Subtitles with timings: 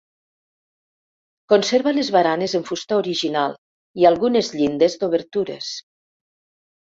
[1.51, 3.55] Conserva les baranes en fusta original
[4.03, 5.69] i algunes llindes d'obertures.